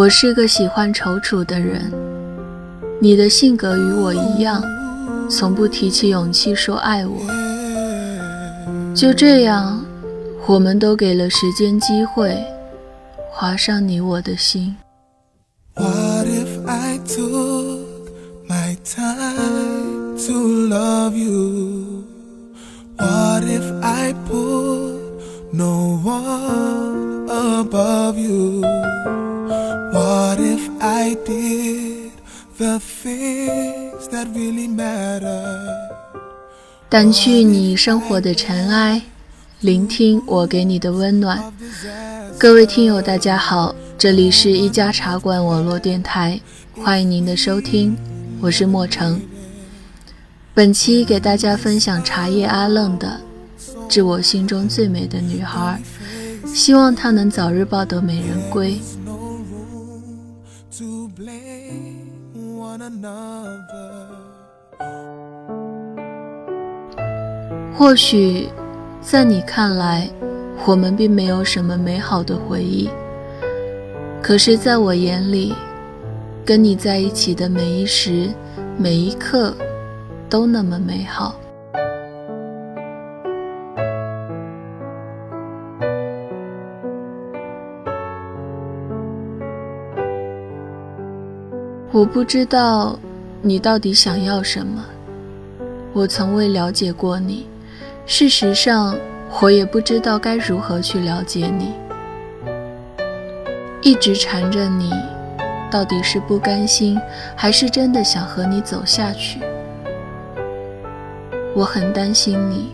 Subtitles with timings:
[0.00, 1.92] 我是个喜欢踌躇的人，
[3.02, 4.62] 你的性格与我一样，
[5.28, 7.20] 从不提起勇气说爱我。
[8.94, 9.84] 就这样，
[10.46, 12.42] 我们都给了时间机会，
[13.30, 14.74] 划上你我的心。
[15.74, 17.84] What if I took
[18.48, 20.32] my time to
[20.66, 22.04] love you?
[22.96, 24.94] What if I put
[25.52, 28.60] no one above you?
[29.92, 32.10] What if I did
[32.58, 35.68] the things that really matter?
[36.90, 39.02] 掸去你生活的尘埃，
[39.60, 41.40] 聆听我给你的温暖。
[42.36, 46.40] 各位听友，大家好，这里是一家茶馆网络电台，
[46.82, 47.96] 欢迎您的收听，
[48.40, 49.20] 我是莫成。
[50.52, 53.20] 本期给大家分享茶叶阿愣的
[53.88, 55.80] 《致我心中最美的女孩》，
[56.52, 58.78] 希望他能早日抱得美人归。
[67.74, 68.48] 或许，
[69.00, 70.08] 在你看来，
[70.66, 72.90] 我们并没有什么美好的回忆。
[74.22, 75.54] 可是，在我眼里，
[76.44, 78.28] 跟你在一起的每一时、
[78.76, 79.54] 每一刻，
[80.28, 81.34] 都那么美好。
[91.92, 92.96] 我不知道
[93.42, 94.84] 你到底想要什么，
[95.92, 97.48] 我从未了解过你。
[98.06, 98.96] 事实上，
[99.40, 101.72] 我也不知道该如何去了解你。
[103.82, 104.92] 一直缠着你，
[105.68, 106.96] 到底是不甘心，
[107.34, 109.40] 还是真的想和你走下去？
[111.56, 112.72] 我很担心你。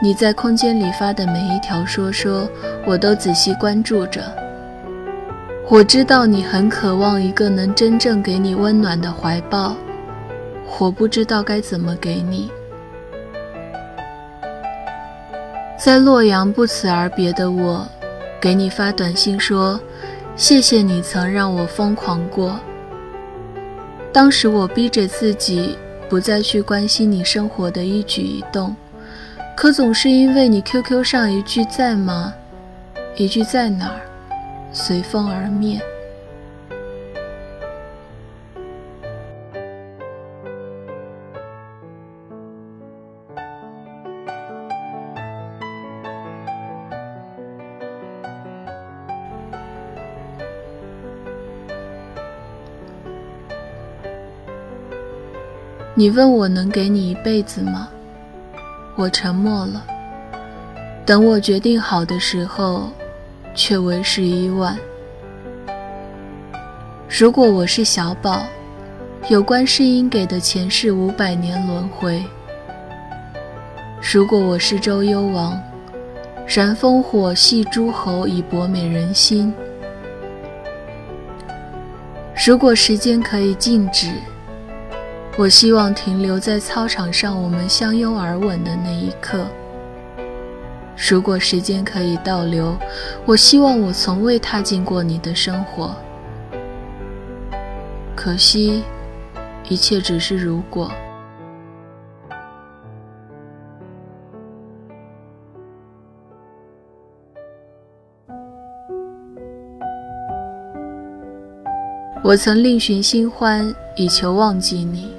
[0.00, 2.48] 你在空间里发的每一条说说，
[2.86, 4.22] 我都仔细关注着。
[5.68, 9.74] 我知道你很渴望一个能真正给你温暖的怀抱，
[10.78, 12.48] 我不知道该怎么给你。
[15.76, 17.84] 在洛阳不辞而别的我，
[18.40, 19.80] 给你发短信说
[20.36, 22.60] ：“谢谢你曾让我疯狂过。”
[24.12, 25.76] 当时我逼着自己
[26.08, 28.74] 不再去关心你生活的一举一动，
[29.56, 32.32] 可总是因为你 QQ 上一句“在吗”，
[33.18, 34.00] 一句“在哪儿”。
[34.72, 35.80] 随风而灭。
[55.98, 57.88] 你问我能给你一辈子吗？
[58.96, 59.82] 我沉默了。
[61.06, 62.90] 等我决定好的时候。
[63.56, 64.78] 却为时已晚。
[67.08, 68.46] 如果我是小宝，
[69.30, 72.22] 有观世音给的前世五百年轮回；
[74.12, 75.58] 如果我是周幽王，
[76.46, 79.50] 燃烽火戏诸侯以博美人心；
[82.46, 84.12] 如果时间可以静止，
[85.38, 89.46] 我希望停留在操场上我们相拥而吻的那一刻。
[90.96, 92.76] 如果时间可以倒流，
[93.26, 95.94] 我希望我从未踏进过你的生活。
[98.14, 98.82] 可惜，
[99.68, 100.90] 一切只是如果。
[112.24, 115.15] 我曾另寻新欢，以求忘记你。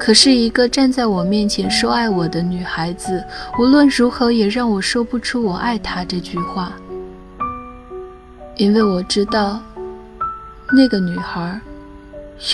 [0.00, 3.22] 可是，一个站在我面前说爱我的女孩子，
[3.58, 6.72] 无论如何也让我说不出“我爱她”这句话，
[8.56, 9.60] 因为我知道，
[10.72, 11.60] 那个女孩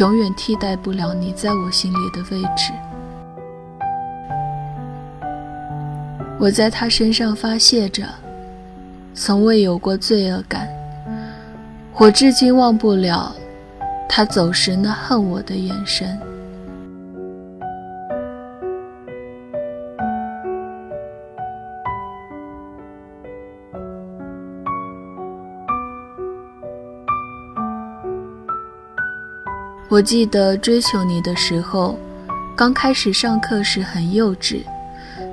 [0.00, 2.72] 永远替代不了你在我心里的位置。
[6.40, 8.02] 我在她身上发泄着，
[9.14, 10.68] 从未有过罪恶感。
[11.94, 13.32] 我至今忘不了
[14.08, 16.18] 她走时那恨我的眼神。
[29.88, 31.96] 我记得追求你的时候，
[32.56, 34.62] 刚开始上课时很幼稚，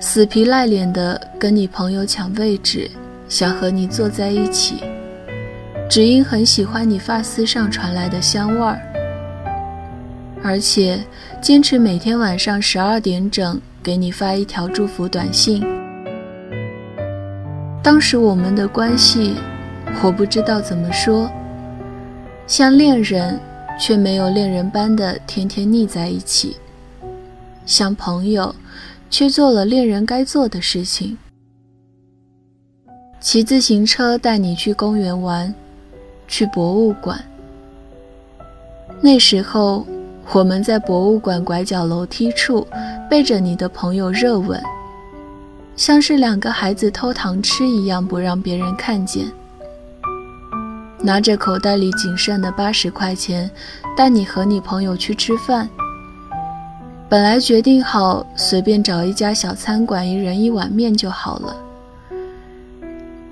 [0.00, 2.90] 死皮赖脸的跟你朋友抢位置，
[3.28, 4.82] 想和你坐在一起，
[5.88, 8.80] 只因很喜欢你发丝上传来的香味儿，
[10.42, 11.00] 而且
[11.40, 15.64] 坚持每天晚上十二点整给你发一条祝福短信。
[17.84, 19.36] 当时我们的关系
[20.02, 21.30] 我不知道怎么说，
[22.48, 23.38] 像恋人，
[23.80, 26.50] 却没有恋人般的天天腻在一起；
[27.64, 28.54] 像朋友，
[29.08, 31.16] 却做了恋人该做的事情。
[33.18, 35.52] 骑自行车带你去公园玩，
[36.28, 37.24] 去博物馆。
[39.00, 39.86] 那时候，
[40.32, 42.66] 我们在博物馆拐角楼梯处，
[43.08, 44.62] 背着你的朋友热吻，
[45.74, 49.26] 像是两个孩子偷糖吃一样，不让别人看见。
[51.02, 53.50] 拿着口袋里仅剩的八十块钱，
[53.96, 55.68] 带你和你朋友去吃饭。
[57.08, 61.56] 本来决定好随便找一家小餐馆，一人一碗面就好了。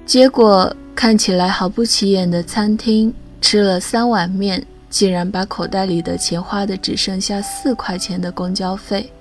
[0.04, 9.12] 结果看起来毫不起眼的餐厅，吃了三碗面，竟然把口袋里的钱花的只剩下四块钱的公交费。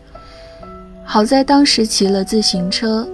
[1.04, 3.08] 好在当时骑了自行车，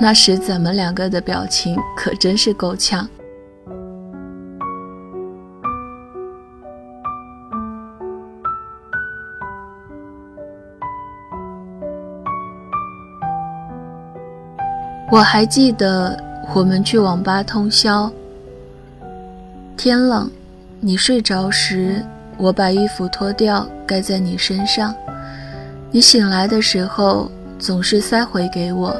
[0.00, 3.06] 那时咱们两个的表情可真是够呛。
[15.10, 16.16] 我还记得
[16.54, 18.08] 我们去网吧通宵，
[19.76, 20.30] 天冷，
[20.78, 22.00] 你睡着时，
[22.36, 24.94] 我把衣服脱掉盖在你身上，
[25.90, 27.28] 你醒来的时候
[27.58, 28.96] 总是塞回给我，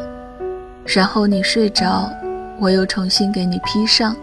[0.85, 2.11] 然后你睡着，
[2.59, 4.17] 我又重新给你披上。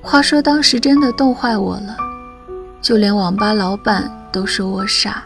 [0.00, 1.96] 话说当时真的冻坏我了，
[2.80, 5.24] 就连网吧老板都说我傻。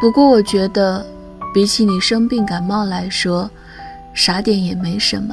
[0.00, 1.04] 不过我觉得。
[1.54, 3.48] 比起你生病感冒来说，
[4.12, 5.32] 傻点也没什么。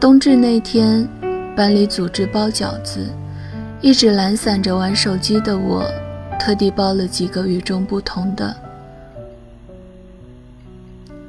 [0.00, 1.06] 冬至那天，
[1.54, 3.06] 班里组织包饺子，
[3.82, 5.84] 一直懒散着玩手机的我，
[6.40, 8.56] 特地包了几个与众不同的，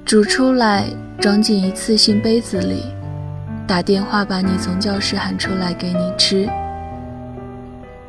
[0.05, 0.85] 煮出来
[1.19, 2.85] 装进一次性杯子里，
[3.67, 6.49] 打电话把你从教室喊出来给你吃。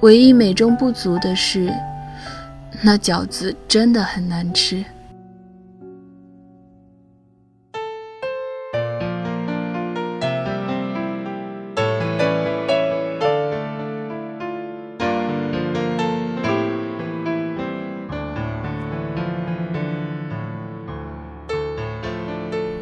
[0.03, 1.75] 唯一美中不足的是。
[2.83, 4.85] 那饺子真的很难吃。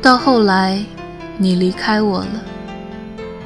[0.03, 0.85] 到后来，
[1.39, 2.45] 你离开我了，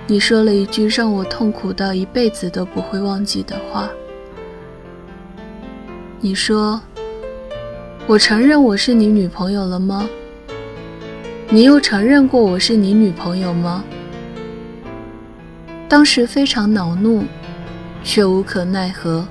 [0.06, 3.90] 你说了一句让我痛苦到一辈子都不会忘记的话。
[6.26, 6.80] 你说，
[8.08, 10.08] 我承认我是你女朋友了吗？
[11.50, 13.84] 你又承认过我是你女朋友吗？
[15.88, 17.22] 当时非常恼怒，
[18.02, 19.24] 却无可奈何。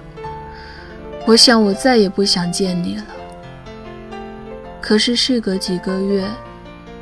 [1.25, 3.03] 我想我再也不想见你了。
[4.79, 6.23] 可是事隔几个月，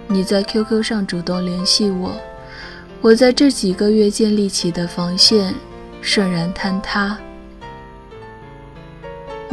[0.07, 2.13] 你在 QQ 上主动联系我，
[2.99, 5.53] 我在这几个月建立起的防线
[6.01, 7.15] 瞬然坍塌。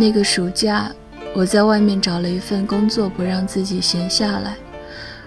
[0.01, 0.91] 那个暑假，
[1.35, 4.57] 我在外面找了一份工作，不让自己闲下来。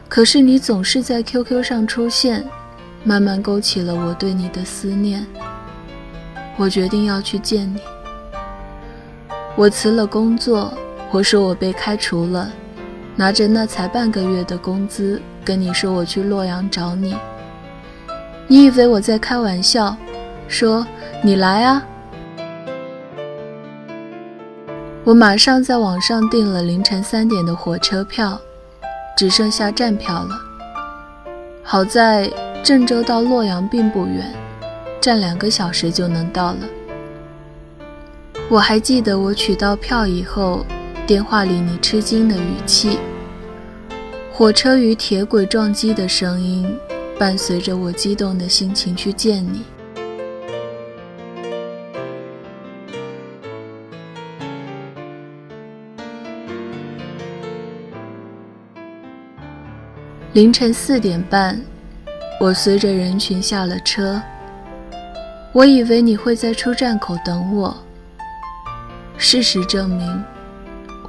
[0.09, 2.43] 可是你总是在 QQ 上出现，
[3.03, 5.23] 慢慢勾起了我对你的思念。
[6.57, 7.79] 我决定要去见你。
[9.55, 10.73] 我辞了工作，
[11.11, 12.51] 我说我被开除了，
[13.15, 17.15] 拿着那才半个月的工资，跟你说我去洛阳找你。
[18.47, 19.95] 你以为我在开玩笑，
[20.47, 20.83] 说
[21.21, 21.85] 你来啊。
[25.05, 28.39] 我马上在网上订了凌晨三点的火车票，
[29.17, 30.29] 只剩下站票了。
[31.61, 32.31] 好在
[32.63, 34.33] 郑州到洛阳并不远，
[35.01, 36.59] 站两个小时就能到了。
[38.49, 40.65] 我还记得我取到票以后，
[41.05, 42.97] 电话里你吃惊的语气，
[44.31, 46.73] 火车与铁轨撞击的声音，
[47.19, 49.63] 伴随着我激动的心情去见你。
[60.33, 61.61] 凌晨四点半，
[62.39, 64.19] 我随着人群下了车。
[65.51, 67.77] 我以为你会在出站口等我。
[69.15, 70.23] 事实证明，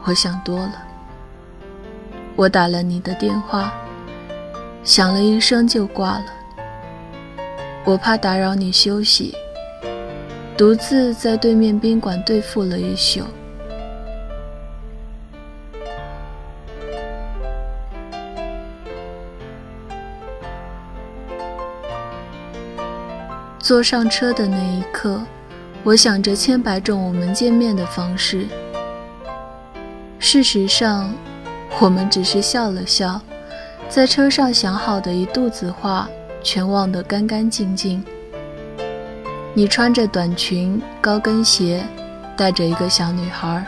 [0.04, 0.74] 我想多了。
[2.36, 3.72] 我打了你的电话，
[4.82, 6.26] 响了一声就挂了。
[7.86, 9.34] 我怕打扰你休息，
[10.54, 13.22] 独自在对面宾馆对付了一宿。
[23.64, 25.22] 坐上车的那一刻，
[25.84, 28.46] 我想着千百种我们见面的方式。
[30.18, 31.10] 事实上，
[31.80, 33.18] 我们只是笑了笑，
[33.88, 36.06] 在车上想好的一肚子话，
[36.42, 38.04] 全忘得干干净净。
[39.54, 41.82] 你穿着短裙、高跟鞋，
[42.36, 43.64] 带着一个小女孩。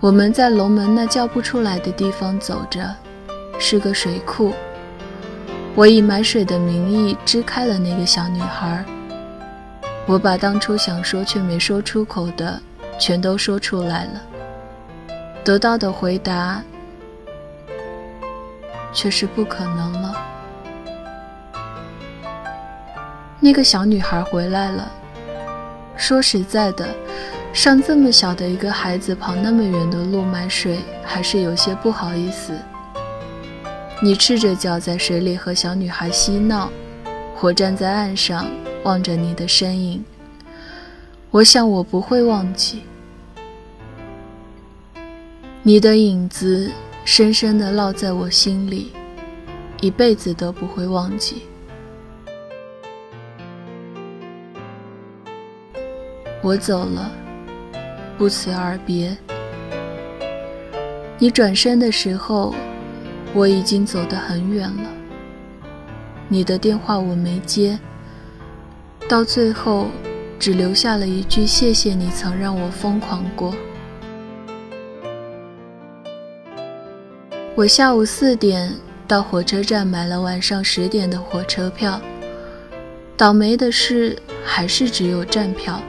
[0.00, 2.94] 我们在龙门那叫不出来的地方走着，
[3.58, 4.52] 是个水库。
[5.74, 8.84] 我以买水的名义支开了那个小女孩。
[10.08, 12.58] 我把当初想说却没说出口的，
[12.98, 14.22] 全都说出来了。
[15.44, 16.62] 得到的回答
[18.90, 20.16] 却是不可能了。
[23.38, 24.90] 那个小女孩回来了。
[25.94, 26.88] 说实在的，
[27.52, 32.54] 上这么小的一个孩子跑那么远的路买水，还是有些不好意思。
[34.00, 36.70] 你赤着脚在水里和小女孩嬉闹，
[37.40, 38.46] 我站在岸上
[38.84, 40.04] 望着你的身影。
[41.30, 42.82] 我想我不会忘记。
[45.62, 46.70] 你的影子
[47.04, 48.92] 深深的烙在我心里，
[49.80, 51.42] 一辈子都不会忘记。
[56.40, 57.10] 我走了，
[58.16, 59.14] 不辞而别。
[61.18, 62.54] 你转身的时候，
[63.34, 64.90] 我已经走得很远了。
[66.28, 67.78] 你的电话我没接，
[69.08, 69.86] 到最后
[70.38, 73.54] 只留下了一句“谢谢你曾让我疯狂过”。
[77.56, 78.70] 我下午四点
[79.06, 81.98] 到火车站买了晚上十点的火车票，
[83.16, 85.80] 倒霉的是还是只有站票。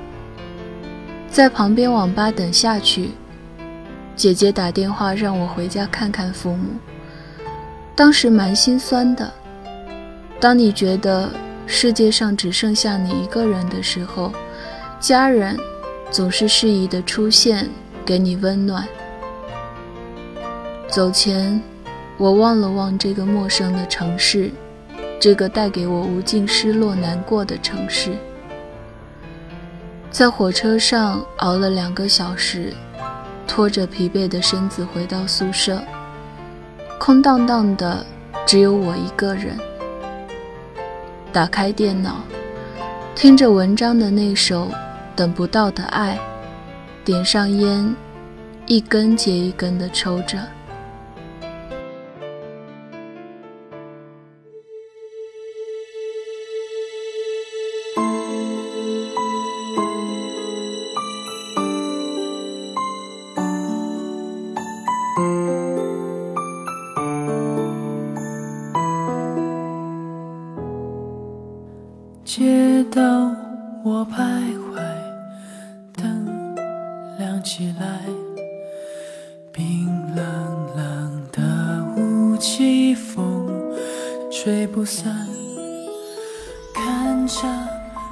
[1.30, 3.10] 在旁边网吧等下去，
[4.16, 6.70] 姐姐打电话让我回家看看父母，
[7.96, 9.30] 当时蛮心酸的。
[10.40, 11.30] 当你觉得
[11.72, 14.34] 世界上只剩下你一个人的时候，
[15.00, 15.56] 家人
[16.10, 17.70] 总是适宜的出现，
[18.04, 18.86] 给你温暖。
[20.88, 21.62] 走前，
[22.18, 24.52] 我望了望这个陌生的城市，
[25.22, 28.14] 这个带给我无尽失落、难过的城市。
[30.10, 32.74] 在火车上熬了两个小时，
[33.48, 35.80] 拖着疲惫的身子回到宿舍，
[37.00, 38.04] 空荡荡的，
[38.44, 39.56] 只有我一个人。
[41.32, 42.24] 打开电脑，
[43.16, 44.66] 听着文章的那首
[45.16, 46.18] 《等不到的爱》，
[47.06, 47.96] 点上烟，
[48.66, 50.40] 一根接一根的抽着。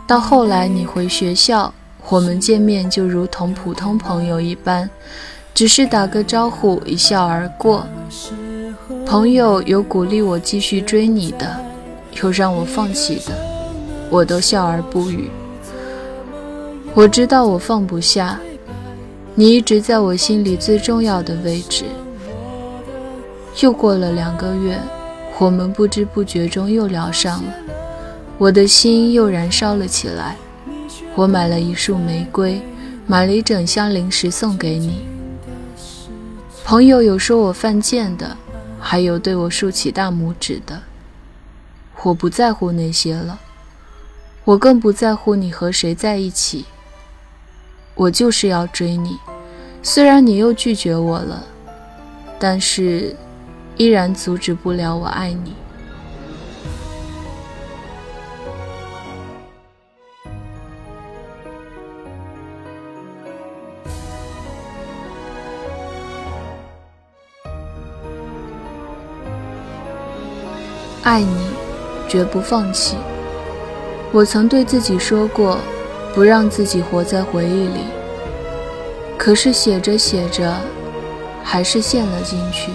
[0.07, 1.73] 到后来，你回学校，
[2.07, 4.89] 我们见面就如同普通朋友一般，
[5.53, 7.85] 只是打个招呼，一笑而过。
[9.05, 11.57] 朋友有鼓励我继续追你的，
[12.23, 13.33] 有让我放弃的。
[14.09, 15.29] 我都笑而不语。
[16.93, 18.39] 我知道我放不下
[19.35, 21.83] 你，一直在我心里最重要的位置。
[23.59, 24.79] 又过了两个月，
[25.37, 27.53] 我们不知不觉中又聊上了，
[28.37, 30.35] 我的心又燃烧了起来。
[31.15, 32.61] 我买了一束玫瑰，
[33.07, 35.05] 买了一整箱零食送给你。
[36.63, 38.37] 朋友有说我犯贱的，
[38.79, 40.79] 还有对我竖起大拇指的。
[42.03, 43.39] 我不在乎那些了。
[44.45, 46.65] 我更不在乎你和谁在一起，
[47.95, 49.17] 我就是要追你。
[49.81, 51.43] 虽然你又拒绝我了，
[52.37, 53.15] 但是
[53.75, 55.53] 依然阻止不了我爱你。
[71.07, 71.37] 爱你，
[72.05, 72.97] 绝不放弃。
[74.11, 75.57] 我曾对自己说过，
[76.13, 77.79] 不让自己活在回忆里。
[79.17, 80.53] 可是写着写着，
[81.41, 82.73] 还是陷了进去，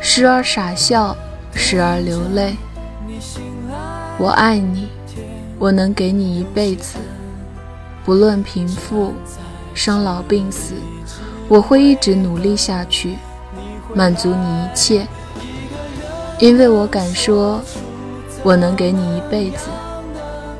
[0.00, 1.16] 时而傻笑，
[1.52, 2.54] 时而流泪。
[4.16, 4.86] 我爱你，
[5.58, 6.98] 我能给你一辈子，
[8.04, 9.12] 不论贫富、
[9.74, 10.74] 生老病死，
[11.48, 13.16] 我会一直努力下去，
[13.92, 15.04] 满足你一切。
[16.40, 17.60] 因为我敢说，
[18.44, 19.68] 我能给你一辈子。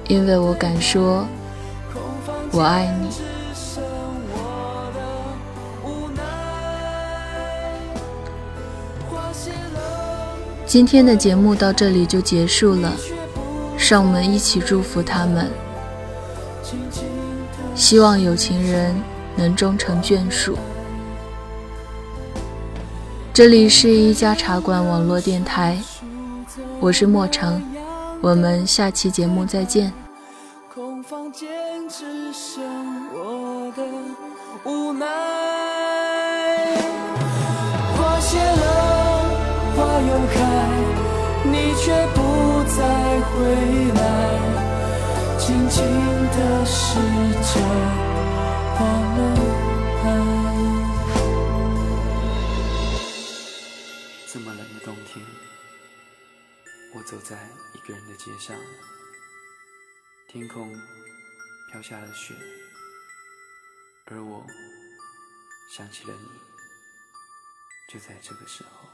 [0.09, 1.25] 因为我敢说，
[2.51, 3.09] 我爱你。
[10.67, 12.93] 今天的节目到这里就结束了，
[13.77, 15.51] 让我们一起祝福他们，
[17.75, 18.95] 希望有情人
[19.37, 20.59] 能终成眷属。
[23.39, 25.79] 这里是一家茶馆网络电台，
[26.81, 27.63] 我是莫成，
[28.21, 29.93] 我们下期节目再见。
[30.75, 31.49] 空房间
[31.89, 32.65] 只剩
[33.15, 33.85] 我的
[34.65, 35.07] 无奈，
[37.97, 39.23] 花谢了，
[39.77, 40.43] 花又开，
[41.45, 42.19] 你却不
[42.77, 42.83] 再
[43.23, 43.39] 回
[43.95, 44.03] 来，
[45.39, 45.79] 静静
[46.33, 46.99] 的试
[47.55, 47.61] 着
[48.81, 48.83] 忘
[49.15, 49.19] 了
[50.03, 50.07] 爱。
[54.89, 55.23] 冬天，
[56.95, 58.59] 我走在一个人的街上。
[60.27, 60.73] 天空
[61.71, 62.35] 飘下了雪，
[64.07, 64.47] 而我
[65.77, 66.31] 想起了你，
[67.93, 68.88] 就在这个时候。